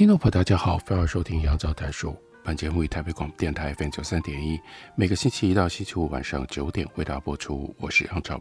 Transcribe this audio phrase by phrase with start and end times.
[0.00, 2.16] 听众朋友，大家好，欢迎收听杨照谈书。
[2.42, 4.58] 本节目以台北广播电台 FM 九三点一，
[4.96, 7.76] 每个星期一到星期五晚上九点为大家播出。
[7.78, 8.40] 我是杨照。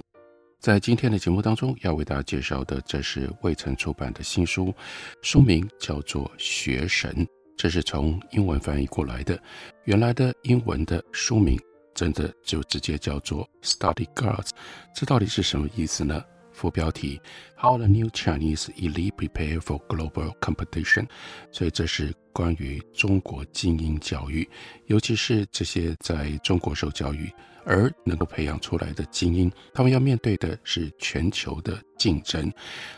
[0.61, 4.73] 在今天的节目当中，要为大家介绍的，这是未曾出版的新书，
[5.21, 7.11] 书名叫做《学神》，
[7.57, 9.37] 这是从英文翻译过来的。
[9.83, 11.59] 原来的英文的书名
[11.93, 14.47] 真的就直接叫做《Study Guards》，
[14.95, 16.23] 这到底是什么意思呢？
[16.59, 17.21] 副标题
[17.57, 21.07] ：How the new Chinese elite prepare for global competition。
[21.53, 24.45] 所以这是关于中国精英教育，
[24.87, 27.31] 尤其是这些在中国受教育
[27.63, 32.51] 而能够培养出来的精英，他们要面对的是全球的竞争，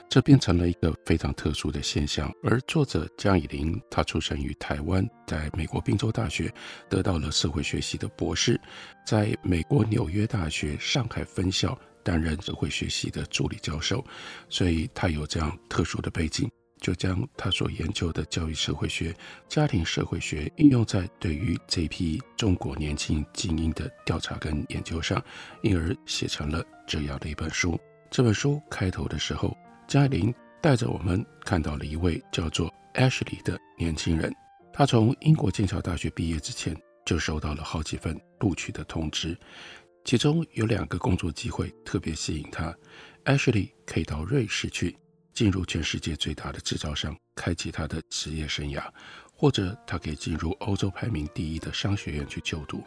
[0.10, 2.34] 这变成了一个非常特殊的现象。
[2.44, 6.52] 而作者江以琳，他出生于台湾，在美国宾州大学
[6.90, 8.60] 得到了社会学系的博士，
[9.06, 11.78] 在美国纽约大学上海分校。
[12.04, 14.04] 担任社会学系的助理教授，
[14.50, 16.50] 所以他有这样特殊的背景，
[16.80, 19.16] 就将他所研究的教育社会学、
[19.48, 25.24] 家庭社会学应用在对于这批中国年轻精英的调查跟研究上，
[25.62, 27.80] 因而写成了这样的一本书。
[28.10, 29.56] 这本书开头的时候，
[29.88, 34.34] 嘉玲带着我们看到了一位叫做 Ashley 的年轻人，
[34.74, 39.38] 他从英国剑桥大学毕业之前就收到了好几份录取的通知。
[40.04, 42.76] 其中有两个工作机会特别吸引他
[43.24, 44.98] ，Ashley 可以到瑞士去，
[45.32, 48.82] 进入全世界最大的制造商，开启他的职业生涯；
[49.34, 52.84] 或者他可以进入欧洲排名第一的商学院去就读。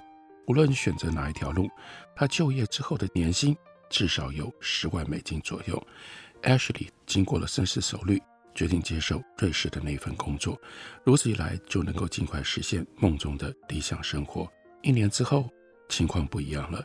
[0.48, 1.70] 无论选择哪一条路，
[2.16, 3.56] 他就业之后的年薪
[3.88, 5.86] 至少有十万美金左右。
[6.42, 8.20] Ashley 经过了深思熟虑，
[8.56, 10.60] 决定接受瑞士的那份工作，
[11.04, 14.52] 如此一来就能够尽快实现梦中的理想生活。
[14.82, 15.48] 一年之后。
[15.94, 16.84] 情况不一样了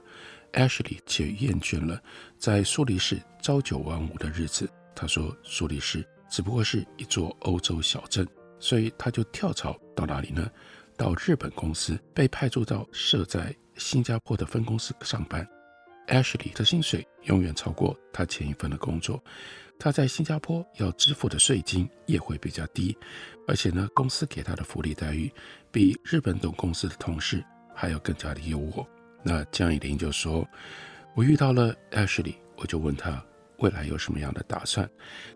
[0.54, 2.00] ，Ashley 却厌倦了
[2.38, 4.70] 在苏黎世朝九晚五的日子。
[4.96, 8.28] 他说，苏黎世只不过是一座欧洲小镇，
[8.60, 10.48] 所以他就跳槽到哪里呢？
[10.96, 15.48] 到日本公司，被派驻到设在新加坡的分公司上班。
[16.08, 19.24] Ashley 的薪水永远超过他前一份的工作，
[19.80, 22.96] 他在新加坡要支付的税金也会比较低，
[23.48, 25.32] 而且呢，公司给他的福利待遇
[25.72, 27.44] 比日本总公司的同事
[27.74, 28.86] 还要更加的优渥。
[29.24, 30.48] 那江以琳就说
[31.14, 33.24] ：“我遇到了 Ashley，我就问他
[33.58, 34.90] 未来有什么样的打算。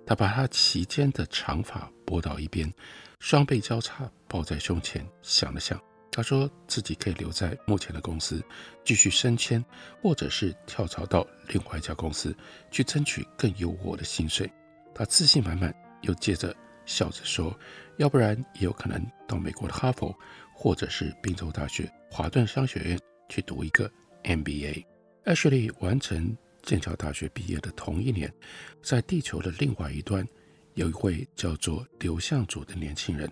[0.06, 2.74] 他把他齐肩的长发拨到一边，
[3.20, 5.80] 双臂交叉抱在胸前，想了想，
[6.12, 8.44] 他说自己可以留在目前的公司
[8.84, 9.64] 继续升迁，
[10.02, 12.36] 或者是跳槽到另外一家公司
[12.72, 14.50] 去争取更优渥的薪水。
[14.96, 16.56] 他自信满满，又接着
[16.86, 17.58] 笑着说：
[17.98, 20.16] 要不然也有可能到美国的哈佛。”
[20.56, 22.98] 或者是宾州大学华顿商学院
[23.30, 23.92] 去读一个
[24.24, 24.86] MBA。
[25.26, 28.34] Ashley 完成剑桥大学毕业的同一年，
[28.82, 30.28] 在地球的另外一端，
[30.76, 33.32] 有一位叫做刘向祖的年轻人。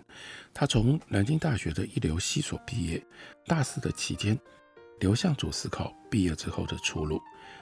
[0.54, 3.04] 他从南京大学的一流系所毕业，
[3.46, 4.38] 大四的期间，
[5.00, 7.20] 刘向祖思考毕业之后的出路。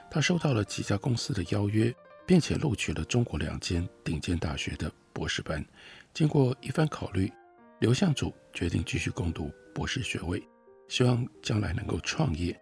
[0.09, 1.93] 他收到了几家公司的邀约，
[2.25, 5.65] 并且录取了中国两间顶尖大学的博士班。
[6.13, 7.31] 经过一番考虑，
[7.79, 9.51] 刘向祖决定继续攻读。
[9.73, 10.41] 博士学位，
[10.91, 12.53] 希望将来能够创业。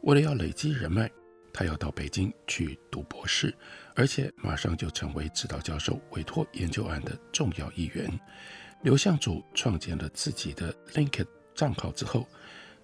[0.00, 1.08] 为了要累积人脉，
[1.52, 3.54] 他要到北京去读博士，
[3.94, 8.10] 而且马上就成为指导教授委托研究案的重要一员。
[8.82, 12.26] 刘向祖创建了自己的 LinkedIn 账号之后，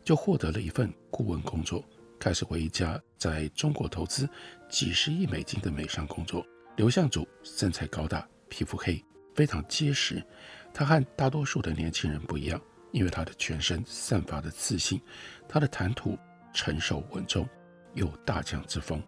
[0.04, 1.84] 就获得了一份顾问工作，
[2.20, 4.28] 开始为一家在中国投资
[4.70, 6.46] 几十亿美金的美商工作。
[6.76, 10.25] 刘向祖身材高大，皮肤黑，非常结实。
[10.72, 12.62] 他和大多数的年轻人不一样。
[12.93, 15.00] 因为他的全身散发的自信，
[15.49, 16.19] 他的谈吐
[16.53, 17.49] 成熟稳重，
[17.94, 19.03] 有大将之风。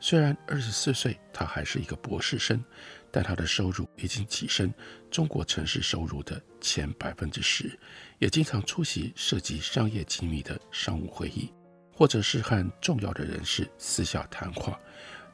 [0.00, 2.62] 虽然二十四岁，他还是一个博士生，
[3.10, 4.72] 但他的收入已经跻身
[5.10, 7.78] 中国城市收入的前百分之十，
[8.18, 11.50] 也经常出席涉及商业机密的商务会议，
[11.92, 14.78] 或者是和重要的人士私下谈话。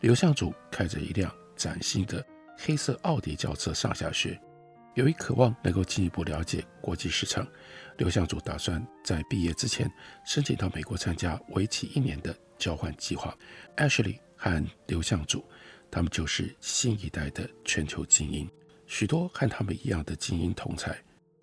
[0.00, 2.24] 刘向祖开着一辆崭新的
[2.56, 4.40] 黑色奥迪轿车上下学，
[4.94, 7.46] 由于渴望能够进一步了解国际市场。
[7.98, 9.90] 刘向祖打算在毕业之前
[10.24, 13.36] 申请到美国参加为期一年的交换计划。
[13.76, 15.44] Ashley 和刘向祖
[15.90, 18.48] 他们就是新一代的全球精英。
[18.86, 20.94] 许多和他们一样的精英同侪，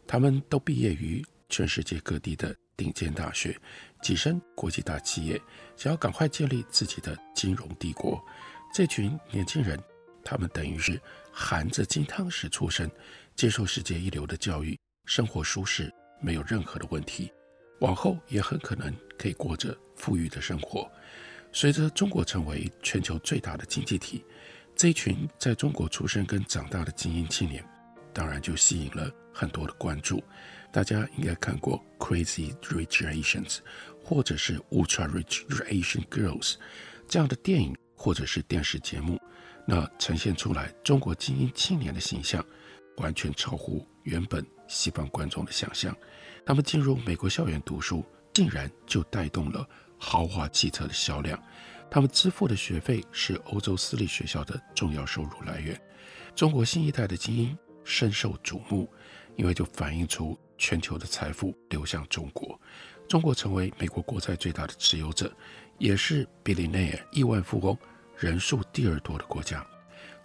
[0.05, 3.57] 他们都毕业于全世界各地的顶尖大学，
[4.03, 5.41] 跻身国际大企业，
[5.75, 8.23] 想要赶快建立自己的金融帝国。
[8.73, 9.79] 这群年轻人，
[10.23, 10.99] 他们等于是
[11.31, 12.89] 含着金汤匙出生，
[13.39, 15.89] 接受世界一流的教育，生活舒适，
[16.19, 17.31] 没有任何的问题。
[17.79, 20.91] 往后也很可能可以过着富裕的生活。
[21.53, 24.25] 随着中国成为全球最大的经济体，
[24.75, 27.63] 这一群在中国出生跟长大的精英青年，
[28.11, 30.21] 当然就吸引了很多的关注。
[30.69, 33.55] 大家应该看过《Crazy Rich Asians》
[34.03, 36.41] 或者是《Ultra Rich Asian Girls》
[37.07, 39.17] 这样的电影或者是电视节目，
[39.65, 42.45] 那呈现出来中国精英青年的形象，
[42.99, 45.95] 完全超乎原本西方观众的想象。
[46.45, 49.67] 他们进入美国校园读书，竟然就带动了。
[50.01, 51.37] 豪华汽车的销量，
[51.91, 55.77] 他们支付的学费是欧洲私立学校的重要收入来源。
[56.33, 58.89] 中国新一代的精英深受瞩目，
[59.35, 62.57] 因为就反映出全球的财富流向中国。
[63.09, 65.29] 中国成为美国国债最大的持有者，
[65.77, 67.77] 也是 billionaire 亿万富翁
[68.15, 69.67] 人数第二多的国家。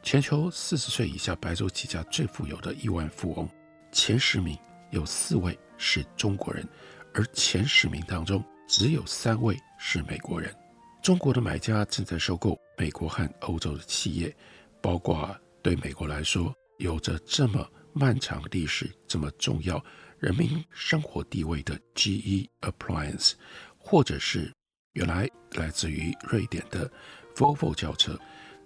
[0.04, 3.48] 全球四十岁以下白手起家最富有的亿万富翁
[3.90, 4.56] 前十名
[4.90, 6.68] 有四位是中国人，
[7.14, 10.54] 而前十名当中，只有三位是美国人。
[11.02, 14.34] 中国的买家正在收购美国和欧洲的企业，
[14.82, 19.82] 包括对美国来说有着这么漫长历史、这么重要
[20.18, 23.32] 人民生活地位的 GE Appliance，
[23.78, 24.52] 或者是
[24.92, 26.90] 原来来自于瑞典的
[27.34, 28.20] Volvo 轿车。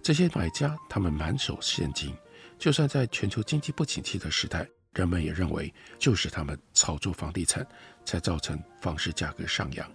[0.09, 2.17] 这些买家他们满手现金，
[2.59, 7.69] 就算在全球经济不景气的时代，人们也认为就是他们炒作房地产。
[8.07, 9.87] 才造成房市价格上扬。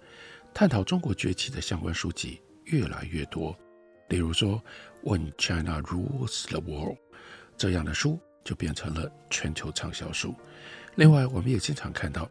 [0.54, 3.58] 探讨中国崛起的相关书籍越来越多，
[4.08, 4.62] 例如说
[5.02, 6.92] 《When China Rules the World》
[7.56, 10.32] 这样的书就变成了全球畅销书。
[10.94, 12.30] 另外，我们也经常看到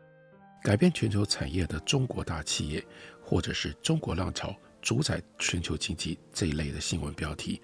[0.63, 2.81] 改变全球产业的中国大企业，
[3.21, 7.59] 或者是中国浪潮主宰全球经济这一类的新闻标题，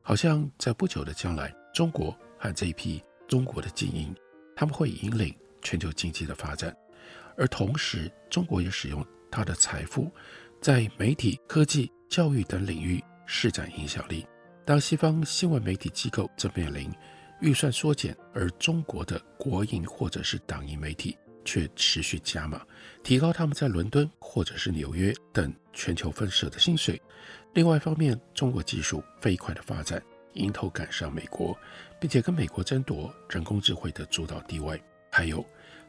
[0.00, 4.14] 好像在不久的将来，中国和这一批中国的精英，
[4.54, 6.74] 他们会引领全球经济的发展。
[7.36, 10.10] 而同时，中国也使用它的财富，
[10.60, 14.24] 在媒体、科技、教育等领域施展影响力。
[14.64, 16.88] 当西方新闻媒体机构正面临
[17.40, 22.64] 预算缩减，而中国的国营或者是党营媒体却持续加码，
[23.02, 27.00] 提高他们在伦敦或者是纽约等全球分社的薪水。
[27.54, 30.02] 另外一方面，中国技术飞快的发展，
[30.34, 31.58] 迎头赶上美国，
[32.00, 35.44] 并且跟美国争夺人工智慧的主导地位，还有。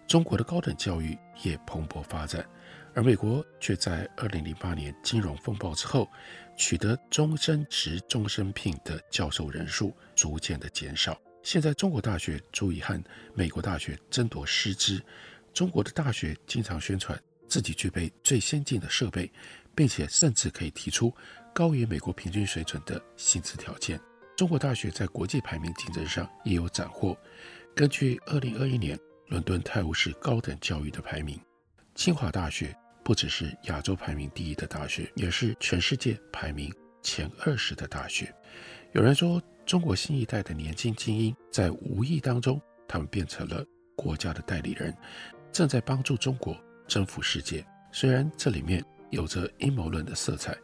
[0.07, 2.45] 中国的高等教育也蓬勃发展，
[2.93, 6.09] 而美国却在二零零八年金融风暴之后，
[6.57, 11.17] 取得终身职、终身聘的教授人数逐渐的减少。
[11.43, 13.01] 现在中国大学足以和
[13.33, 15.01] 美国大学争夺师资。
[15.53, 19.31] 中国的大学经常宣传自己具备最先进的设备，
[19.75, 21.13] 并且甚至可以提出
[21.53, 23.99] 高于美国平均水准的薪资条件。
[24.35, 27.17] 中国大学在国际排名竞争上也有斩获。
[27.75, 28.99] 根据二零二一年。
[29.31, 31.39] 伦敦泰晤士高等教育的排名，
[31.95, 36.69] 清华大学不只是亚洲排名第一的大学，也是全世界排名
[37.01, 38.29] 前二十的大学。
[38.91, 44.93] 有人说，中国新一代的年轻精英在无意当中，他们变成了国家的代理人，
[45.51, 47.65] 正在帮助中国征服世界。
[47.91, 50.57] 虽然这里面有着阴谋论的色彩，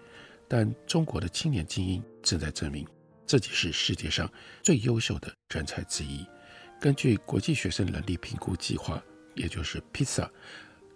[0.48, 2.88] 但中国的青年精英正在证明
[3.26, 4.32] 自己是世界上
[4.64, 6.26] 最优秀的人才之一。
[6.80, 9.04] 根据国际学生能力评估计划，
[9.36, 10.30] 也就是 PISA，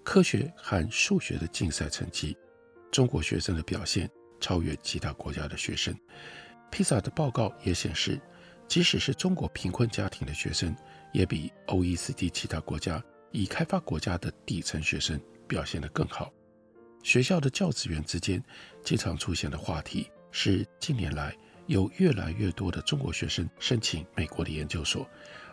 [0.03, 2.37] 科学和数学的竞赛成绩，
[2.91, 5.93] 中国学生的表现超越其他国家的学生。
[6.71, 8.21] PISA 的报告也显示，
[8.67, 10.73] 即使是中国贫困家庭的学生，
[11.11, 16.31] 也比 OECD 其他国家以开发国家的底层学生表现得更好。
[17.03, 18.43] 学校的教职员之间
[18.83, 21.35] 经常出现的话题是，近年来
[21.65, 25.07] 有越来越多的中国学生申请美国的研究所。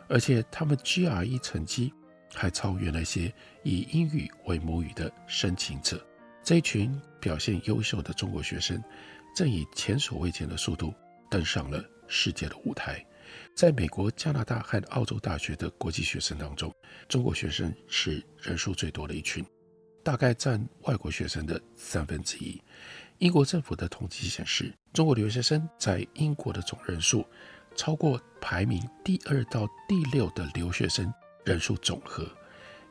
[0.09, 1.93] 而且他们 GRE 成绩
[2.35, 3.33] 还超越那些
[3.63, 6.05] 以英语为母语的申请者。
[6.43, 8.83] 这一群表现优秀的中国学生，
[9.37, 10.95] 正以前所未见的速度
[11.31, 13.05] 登上了世界的舞台。
[13.55, 16.75] 在美国、加拿大和澳洲大学的国际学生当中，
[17.09, 19.45] 中国学生是人数最多的一群，
[20.03, 22.61] 大概占外国学生的三分之一。
[23.19, 27.27] 英国政府的统计显示，中国留学生在英国的总人数。
[27.77, 32.29] 超过排名第二到第六的留学生人数总和，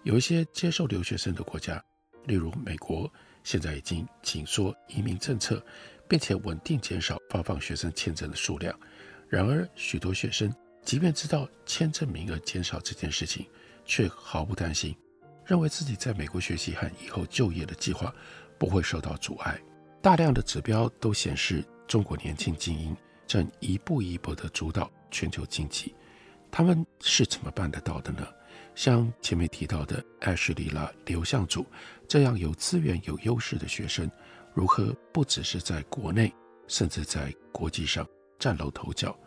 [0.03, 1.83] 有一些接受留学生的国家，
[2.23, 3.11] 例如美国，
[3.43, 5.61] 现在已经紧缩移民政策，
[6.07, 8.79] 并且稳定减少发放学生签证的数量。
[9.29, 10.53] 然而，许多学生
[10.83, 13.45] 即便知道签证名额减少这件事情，
[13.85, 14.95] 却毫不担心，
[15.45, 18.13] 认为自己在美国学习和以后就业的计划
[18.57, 19.59] 不会受到阻碍。
[20.01, 25.93] 大量的指标都显示，中国年轻精英正一步一步地主导全球经济。
[26.49, 28.25] 他们是怎么办得到的呢？
[28.75, 31.65] 像前面提到的艾什莉拉、刘向祖
[32.07, 34.09] 这样有资源、有优势的学生，
[34.53, 36.33] 如何不只是在国内，
[36.67, 38.07] 甚至在国际上？
[38.39, 39.17] 崭露头角，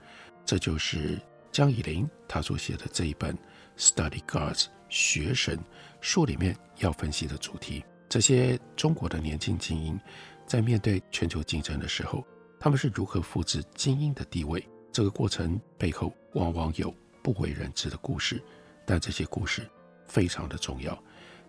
[0.45, 1.21] 这就是
[1.53, 3.37] 江以琳他所写的这一本
[3.77, 5.59] 《Study Guards》学神
[6.01, 7.85] 书里面要分析的主题。
[8.09, 9.99] 这些中国的年轻精英
[10.47, 12.25] 在面对全球竞争的时候，
[12.59, 14.67] 他们是如何复制精英的地位？
[14.93, 18.43] 这个过程背后往往有不为人知的故事，
[18.85, 19.69] 但这些故事
[20.07, 21.01] 非常的重要。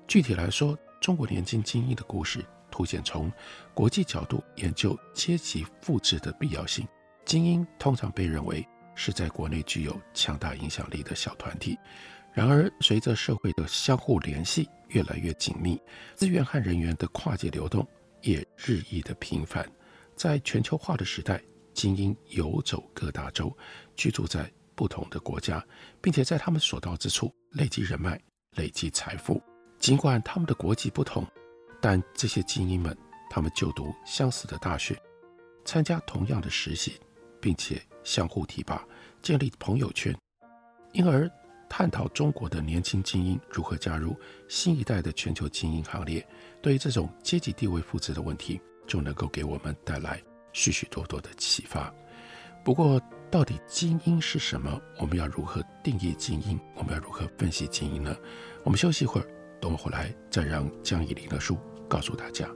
[0.07, 3.31] 具体来说，中国年轻精英的故事凸显从
[3.73, 6.87] 国际角度研究阶级复制的必要性。
[7.31, 11.79] 精英通常被认为是在国内具有强大影响力的小团体，
[12.33, 15.81] 然而随着社会的相互联系越来越紧密，
[16.13, 17.87] 资源和人员的跨界流动
[18.21, 19.65] 也日益的频繁。
[20.13, 21.41] 在全球化的时代，
[21.73, 23.57] 精英游走各大洲，
[23.95, 25.65] 居住在不同的国家，
[26.01, 28.19] 并且在他们所到之处累积人脉、
[28.57, 29.41] 累积财富。
[29.79, 31.25] 尽管他们的国籍不同，
[31.79, 32.93] 但这些精英们，
[33.29, 35.01] 他们就读相似的大学，
[35.63, 36.99] 参加同样的实习。
[37.41, 38.85] 并且相互提拔，
[39.21, 40.15] 建立朋友圈，
[40.93, 41.29] 因而
[41.67, 44.15] 探讨中国的年轻精英如何加入
[44.47, 46.25] 新一代的全球精英行列，
[46.61, 50.21] 对于这种阶级地位复制的问题，就能够给我们带来
[50.53, 51.93] 许许多多的启发。
[52.63, 54.79] 不过，到底精英是什么？
[54.99, 56.59] 我们要如何定义精英？
[56.75, 58.15] 我们要如何分析精英呢？
[58.63, 59.27] 我们休息一会儿，
[59.59, 61.57] 等我回来再让江以林的书
[61.89, 62.47] 告诉大家。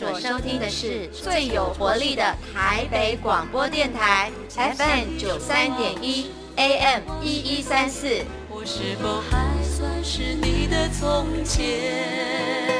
[0.00, 2.22] 所收听的是最有活力的
[2.54, 8.24] 台北广播电台 FM 九三点一 AM 一一三四。
[8.48, 12.79] 我是否还算是你的从前？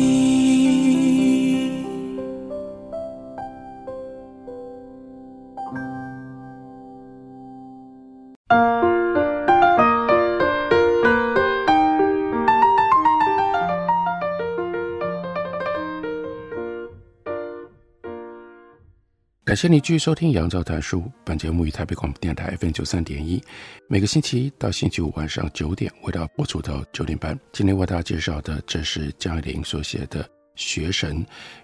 [19.51, 21.01] 感谢你继续收听《杨照谈书》。
[21.25, 23.43] 本节目于台北广播电台 FM 九三点一，
[23.89, 27.37] 每个星期一到星期五晚上九点为大家播出到九点半。
[27.51, 30.23] 今天为大家介绍的，这是江以琳所写的
[30.55, 31.17] 《学神》，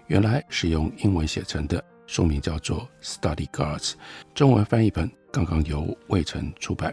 [0.08, 3.92] 原来是用英文写成的，书名叫做《Study Guards》，
[4.34, 6.92] 中文翻译本刚刚由卫城出版。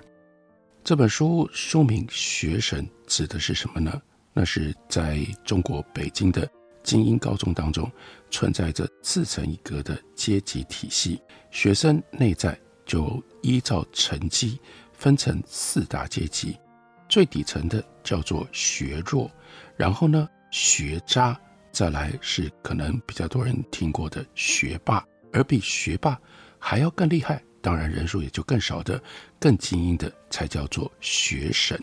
[0.81, 4.01] 这本书书名《学神》指的是什么呢？
[4.31, 6.49] 那是在中国北京的。
[6.85, 7.91] 精英高中当中
[8.35, 14.59] 存在着自成一格的阶级体系，学生内在就依照成绩
[14.91, 16.59] 分成四大阶级，
[17.07, 19.31] 最底层的叫做学弱，
[19.77, 21.39] 然后呢学渣，
[21.71, 25.01] 再来是可能比较多人听过的学霸，
[25.31, 26.19] 而比学霸
[26.59, 29.01] 还要更厉害，当然人数也就更少的
[29.39, 31.79] 更精英的才叫做学神。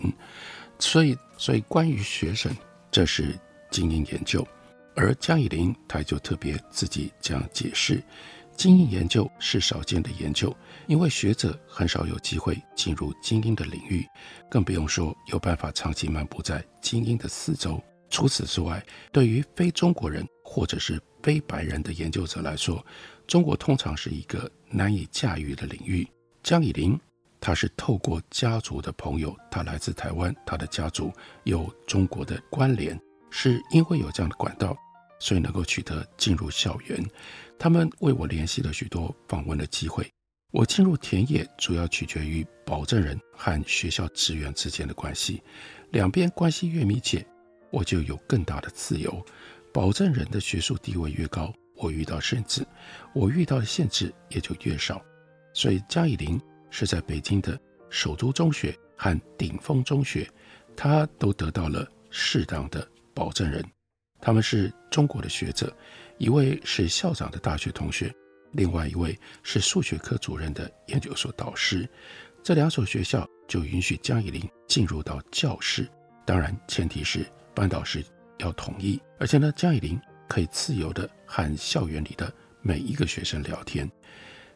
[0.78, 2.54] 所以，所以关于学神，
[2.90, 3.34] 这是
[3.70, 4.46] 精英研究。
[4.94, 8.02] 而江以琳他就特别自己这样解释：
[8.56, 10.54] 精英研究是少见的研究，
[10.86, 14.06] 因为学者很少有机会进入精英的领域，
[14.50, 17.82] 更不用说有办法长期漫步在精英的四周。
[18.10, 22.84] 除此之外，对于非中国人或者是非白人的研究者来说，
[23.26, 26.06] 中国通常是一个难以驾驭的领域。
[26.42, 27.00] 江以林，
[27.40, 31.10] 他是透过家族的朋友，他来自台湾，他的家族
[31.44, 33.00] 有中国的关联，
[33.34, 34.76] 是因为有这样的管道，
[35.18, 37.02] 所以能够取得进入校园。
[37.58, 40.06] 他们为我联系了许多访问的机会。
[40.50, 45.42] 我进入田野主要取决于保证人和学校职员之间的关系，
[45.92, 47.26] 两边关系越密切，
[47.70, 49.24] 我就有更大的自由。
[49.72, 52.66] 保证人的学术地位越高，我遇到限制，
[53.14, 55.02] 我遇到的限制也就越少。
[55.54, 57.58] 所以江以林是在北京的
[57.88, 60.28] 首都中学和顶峰中学，
[60.76, 63.64] 他都得到了适当的保证人。
[64.20, 65.76] 他们是中国的学者，
[66.18, 68.14] 一位是校长的大学同学。
[68.52, 71.88] 另外一位是数学科主任的研究所导师，
[72.42, 75.88] 这两所学校就允许江以林进入到教室，
[76.26, 78.04] 当然前提是班导师
[78.38, 83.90] 要同意，而且呢，江以林可以自由地和校园里的每一个学生聊天。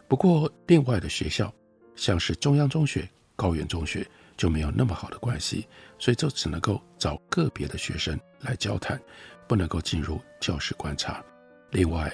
[0.06, 1.52] 不过，另外的学校
[1.96, 4.06] 像是中央中学、高原中学
[4.36, 5.66] 就没有那么好的关系，
[5.98, 9.00] 所以就只能够找个别的学生来交谈，
[9.48, 11.24] 不能够进入教室观察。
[11.70, 12.12] 另外，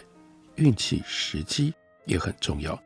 [0.57, 1.75] 运气时机
[2.07, 2.81] 也很重要。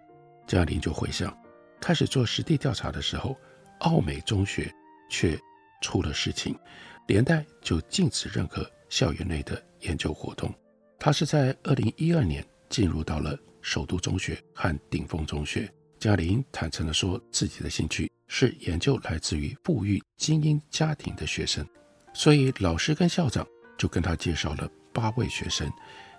[0.46, 1.36] 嘉玲就回想，
[1.80, 3.36] 开始做实地调查的时候，
[3.80, 4.72] 奥美中学
[5.10, 5.38] 却
[5.82, 6.58] 出了事情，
[7.06, 10.52] 连带就禁止任何校园内的研究活动。
[10.98, 15.70] 他是在二零一二年进入到了首都中学和顶峰中学。
[15.98, 21.66] 嘉玲坦诚地说，自己的兴趣是研究来自于富裕精英家庭的学生，
[22.12, 23.46] 所以老师跟校长
[23.78, 25.70] 就跟他介绍了八位学生。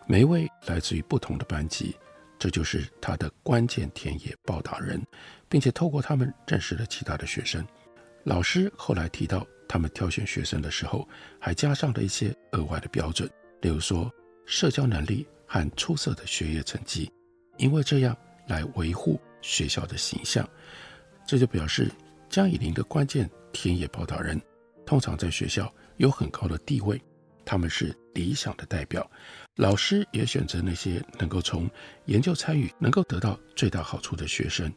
[0.08, 1.96] 每一位来自于不同的班级，
[2.40, 5.02] 这就是他的关键田野报道人，
[5.48, 7.66] 并且透过他们认识了其他的学生。
[8.24, 11.08] 老师后来提到，他们挑选学生的时候，
[11.40, 13.30] 还加上了一些额外的标准，
[13.62, 14.12] 例如说
[14.46, 17.12] 社交能力和出色的学业成绩，
[17.58, 20.47] 因为这样来维护学校的形象。
[21.26, 21.91] 这就表示
[22.30, 24.41] 江以林的关键田野报道人，
[24.86, 27.02] 通常在学校有很高的地位。
[27.45, 29.10] 他们是理想的代表，
[29.56, 31.69] 老师也选择那些能够从
[32.06, 34.69] 研究参与能够得到最大好处的学生，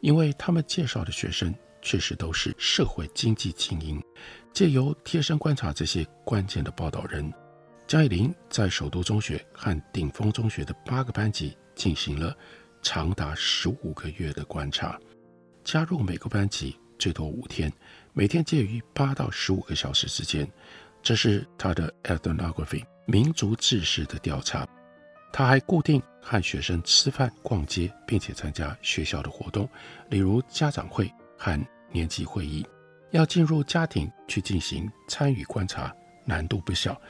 [0.00, 4.00] 因为他们介绍的学生确实都是社会经济精英。
[4.52, 7.32] 借由贴身观察这些关键的报道人，
[7.88, 12.36] 江以林在首都中学和顶峰中学的八个班级进行了
[12.84, 15.00] 长达十五个月的观察，
[15.64, 17.72] 加入每个班级最多五天，
[18.12, 20.46] 每天介于八到十五个小时之间。
[21.02, 24.68] 这是他的 ethnography 民族志式的调查。
[25.32, 29.68] 他还固定和学生吃饭、逛街，并且参加学校的活动，
[30.10, 31.58] 例如家长会和
[31.90, 32.64] 年级会议。
[33.12, 35.90] 要进入家庭去进行参与观察，
[36.26, 37.00] 难度不小。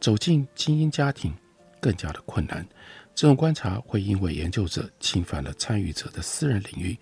[0.00, 1.34] 走进精英家庭
[1.80, 2.66] 更加的困难。
[3.14, 6.98] 这种观察会因为研究者侵犯了参与者的私人领域，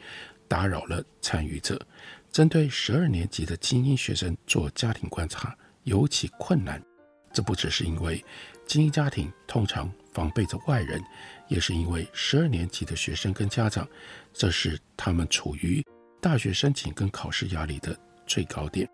[0.47, 1.81] 打扰了参与者。
[2.31, 5.57] 针对十二年级的精英学生做家庭观察。
[5.85, 6.81] 尤其困难，
[7.33, 8.25] 这不只是因为
[8.69, 11.03] 精英家庭通常防备着外人，
[11.49, 13.89] 也是因为十二年级的学生跟家长，
[14.33, 15.85] 这是他们处于
[16.21, 17.99] 大学申请跟考试压力的
[18.29, 18.89] 最高点，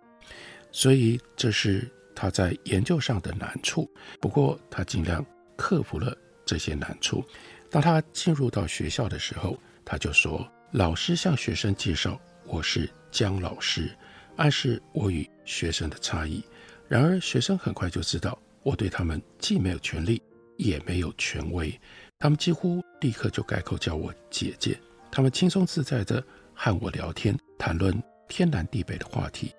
[0.73, 3.87] 所以这是他在研究上的难处。
[4.19, 5.23] 不过他尽量
[5.57, 6.17] 克服了
[6.49, 7.23] 这些难处。
[7.71, 13.95] 当他进入到学校的时候，他就说：“老师向学生介绍我是姜老师，
[14.37, 16.43] 暗示我与学生的差异。”
[16.89, 20.23] 然而，学生很快就知道，我对他们既没有权利，
[20.57, 21.79] 也没有权威。
[22.19, 24.81] 他们几乎立刻就改口叫我姐姐。
[25.11, 29.55] 他们轻松自在地和我聊天，谈论天南地北的话题。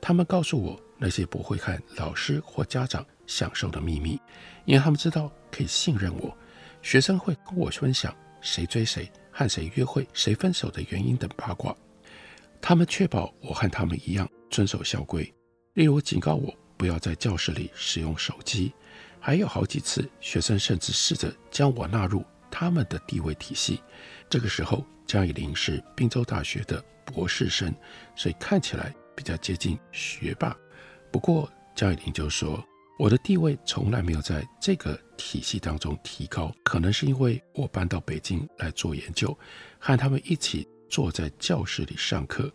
[0.00, 4.20] 他们告诉我那些不会和老师或家长享受的秘密，
[4.64, 6.36] 因为他们知道可以信任我。
[6.82, 11.74] 学生会跟我分享谁追谁、和谁约会、谁分手的原因等八卦。
[12.60, 15.32] 他们确保我和他们一样遵守校规，
[15.74, 16.54] 例如警告我。
[16.74, 18.72] 不要在教室里使用手机。
[19.20, 23.80] 还有好几次，学生甚至试着将我纳入他们的地位体系。
[24.28, 27.72] 这个时候，江以林是宾州大学的博士生，
[28.16, 30.56] 所以看起来比较接近学霸。
[31.12, 32.60] 不过，江以林就说
[32.98, 39.36] ：“我的地位从来没有在这个体系当中提高，可能是因为我搬到北京来做研究，
[39.78, 42.52] 和他们一起坐在教室里上课，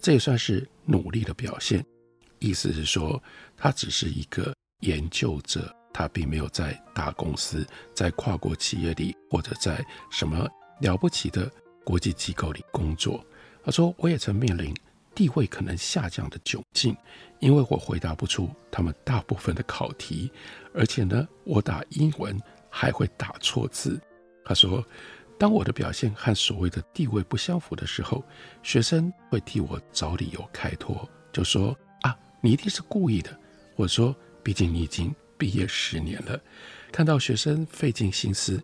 [0.00, 1.84] 这也算是努力的表现。”
[2.38, 3.22] 意思是说，
[3.56, 10.48] 他只是一个研究者，他并没有在大公司、在跨国企业里或者在什么
[10.80, 11.50] 了不起的
[11.84, 13.22] 国际机构里工作。
[13.62, 14.74] 他说：“我也曾面临
[15.20, 16.96] 地位可能下降的窘境，
[17.40, 20.32] 因为我回答不出他们大部分的考题，
[20.72, 22.34] 而且呢，我打英文
[22.70, 24.00] 还会打错字。”
[24.46, 24.82] 他说
[25.38, 28.24] ：“当我的表现和所谓的地位不相符的时候，
[28.62, 33.38] 学生会替我找理由开脱，就说啊，你一定是故意的。
[33.76, 36.40] 我说，毕竟你已经毕业十年了。
[36.90, 38.58] 看到学生费尽心思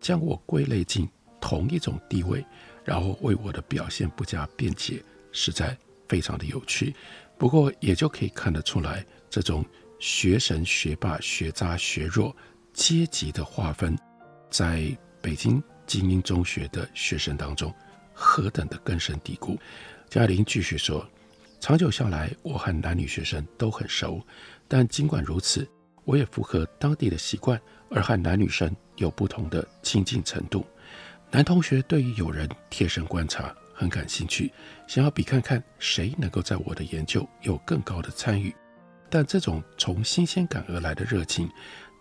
[0.00, 1.06] 将我归类进
[1.38, 2.42] 同一种地位，
[2.82, 5.76] 然后为我的表现不加辩解，实在
[6.08, 6.94] 非常的有趣。
[7.36, 9.64] 不过也就可以看得出来，这种
[9.98, 12.34] 学神、学霸、学渣、学弱
[12.72, 13.98] 阶级的划分，
[14.50, 15.62] 在北京。
[15.88, 17.74] 精英中学的学生当中，
[18.12, 19.58] 何等的根深蒂固。
[20.10, 21.02] 江爱玲继续说
[21.60, 24.22] ：“长久下来，我和男女学生都很熟，
[24.68, 25.66] 但尽管如此，
[26.04, 30.66] 我也符合当地的习惯，而和男女生有不同的亲近程度。
[31.30, 34.52] 男同学对于有人贴身观察很感兴趣，
[34.88, 38.52] 想要比看看谁能够在我的研究有更高的参与。
[39.08, 41.48] 但这种从新鲜感而来的热情，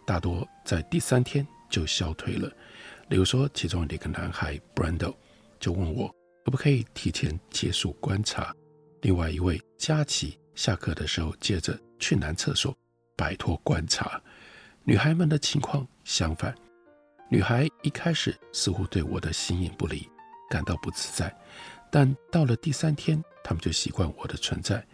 [0.08, 2.52] 大多在第三天就消退了。”
[3.08, 5.16] 比如说，其中的一个男孩 Brando
[5.60, 6.08] 就问我
[6.44, 8.54] 可不可以提前结束观察。
[9.02, 12.76] 另外一位佳琪下课的时候接着去男厕所，
[13.16, 14.20] 摆脱观察。
[14.84, 16.54] 女孩们的情况相反，
[17.30, 20.06] 女孩一开始似乎对我的形影不离
[20.50, 21.36] 感到不自在，
[21.92, 24.86] 但到了第三天，他们就习惯我的存在，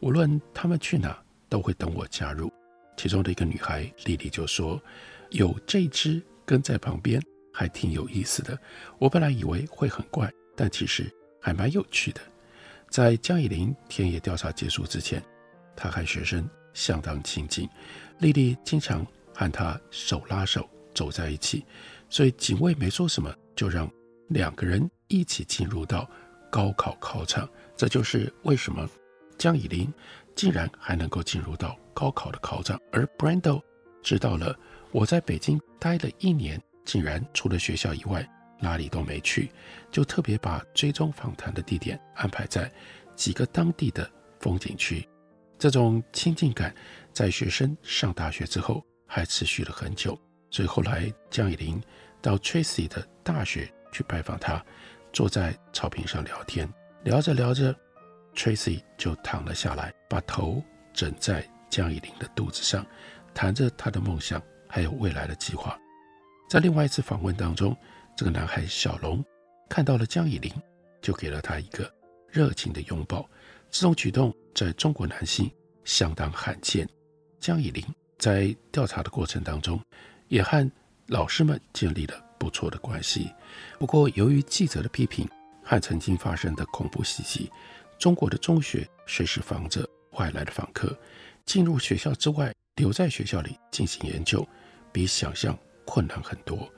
[0.00, 2.52] 无论他们去哪都会等我加入。
[2.96, 4.80] 其中的一个女孩丽丽就说
[5.30, 7.20] ：“有这只跟在旁边。”
[7.54, 8.58] 还挺有意思的。
[8.98, 12.20] 我本来以为会很怪，但其实还蛮有趣的。
[12.88, 15.22] 在江以琳田野调查结束之前，
[15.76, 17.68] 他和学生相当亲近。
[18.20, 21.62] 丽丽经常和他手拉手走在一起，
[22.08, 23.86] 所以警卫没说什么，就让
[24.28, 26.08] 两个人一起进入到
[26.50, 27.48] 高考考场。
[27.76, 28.88] 这就是为什么
[29.38, 29.92] 江以琳
[30.34, 33.62] 竟然还能够进入到高考的考场，而 Brando
[34.02, 34.58] 知道了
[34.90, 36.60] 我在北京待了一年。
[36.84, 39.52] 竟然除了学校以外，哪里都没去，
[39.92, 42.68] 就特别把追踪访谈的地点安排在
[43.14, 45.08] 几个当地的风景区。
[45.56, 46.74] 这种亲近感，
[47.12, 50.18] 在学生上大学之后还持续了很久。
[50.50, 51.80] 所以后来江以琳
[52.20, 54.60] 到 Tracy 的大学去拜访他，
[55.12, 56.68] 坐在草坪上聊天，
[57.04, 57.74] 聊着聊着
[58.34, 60.62] ，Tracy 就躺了下来，把头
[60.94, 62.84] 枕在江以琳的肚子上，
[63.34, 65.78] 谈着他的梦想还有未来的计划。
[66.48, 67.76] 在另外一次访问当中，
[68.16, 69.22] 这个男孩小龙
[69.68, 70.50] 看到了江以琳，
[71.02, 71.92] 就给了他一个
[72.28, 73.28] 热情的拥抱。
[73.70, 75.50] 这种举动在中国男性
[75.84, 76.88] 相当罕见。
[77.38, 77.84] 江以琳
[78.18, 79.80] 在调查的过程当中，
[80.28, 80.70] 也和
[81.06, 83.32] 老师们建立了不错的关系。
[83.78, 85.28] 不过，由于记者的批评
[85.62, 87.50] 和曾经发生的恐怖袭击，
[87.98, 90.96] 中国的中学随时防着外来的访客
[91.44, 94.46] 进入学校之外，留在学校里进行研究，
[94.92, 95.58] 比想象。
[95.84, 96.72] 困难很多，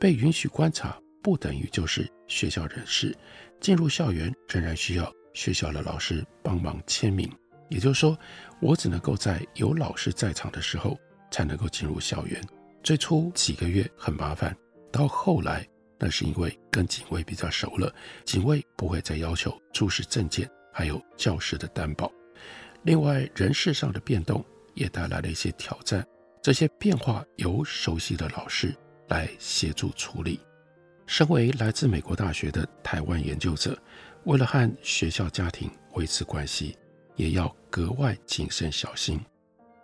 [0.00, 3.16] 被允许观察不等于就是学校人士。
[3.60, 7.30] 进入校园仍然需要学校的老师帮忙签名，
[7.68, 8.18] 也就是说，
[8.60, 10.98] 我只能够在有老师在场的时候
[11.30, 12.42] 才能够进入校园。
[12.82, 14.54] 最初几个月很麻烦，
[14.90, 15.66] 到后来
[15.98, 17.92] 那是因为跟警卫比较熟了，
[18.24, 22.12] 警卫不会再要求出示证件，还有教师的担保。
[22.82, 26.06] 另外，人事上的变动也带来了一些挑战。
[26.40, 28.74] 这些变化由熟悉的老师
[29.08, 30.40] 来协助处理。
[31.06, 33.76] 身为来自美国大学的台湾研究者，
[34.24, 36.78] 为了和学校家庭维持关系，
[37.16, 39.20] 也要格外谨慎小心。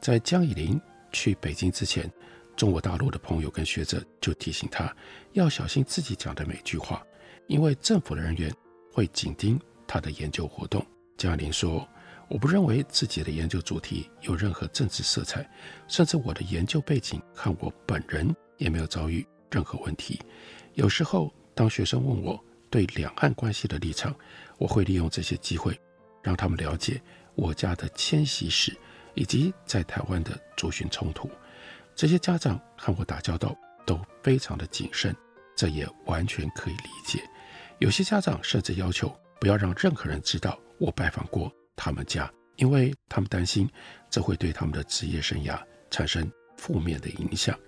[0.01, 0.81] 在江以琳
[1.13, 2.11] 去北京之前，
[2.57, 4.95] 中国大陆的朋友跟学者就提醒他
[5.33, 7.05] 要小心自己讲的每句话，
[7.47, 8.53] 因为政府的人员
[8.93, 10.85] 会紧盯他的研究活动。
[11.17, 11.87] 江以琳说。
[12.27, 15.47] 我不认为自己的研究主题有任何政治色彩，
[15.87, 20.19] 甚至我的研究背景和我本人也没有遭遇任何问题。
[20.73, 24.13] 有时候，当学生问我对两岸关系的立场，
[24.57, 25.79] 我会利用这些机会，
[26.23, 27.01] 让他们了解
[27.35, 28.75] 我家的迁徙史
[29.13, 31.31] 以及在台湾的族群冲突。
[31.95, 35.15] 这些家长和我打交道都非常的谨慎，
[35.57, 37.23] 这也完全可以理解。
[37.79, 41.53] 有些家长甚至要求不要让任何人知道我拜访过。
[41.77, 43.69] 他们家，因为他们担心
[44.09, 47.59] 这会对他们的职业生涯产生负面的影响。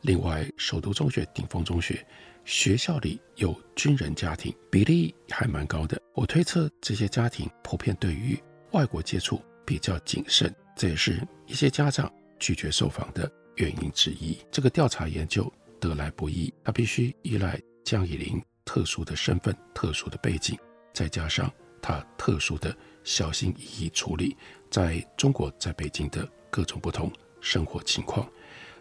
[0.00, 2.04] 另外，首都中学、顶峰中学
[2.46, 6.00] 学校里有军人家庭，比例还蛮高的。
[6.14, 14.36] 我推测这些家庭普遍对于外国接触比较谨慎，这也是一些家长拒绝受访的原因之一。
[14.50, 20.58] 这个调查研究得来不易，他必须依赖江以林特殊的身份、特殊的背景，
[20.92, 21.48] 再加上
[21.80, 22.76] 他特殊的。
[23.02, 24.36] 小心翼翼处理
[24.70, 28.30] 在中国在北京的各种不同生活情况。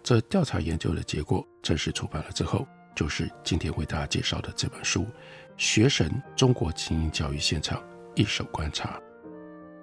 [0.03, 5.03] 这调查研究的结果正式出版了之后，就是今天为大家介绍的这本书
[5.55, 7.81] 《学神：中国精英教育现场
[8.13, 8.99] 一手观察》。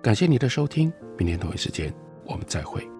[0.02, 1.90] 感谢你的收听，明天同一时间
[2.26, 2.95] 我们再会。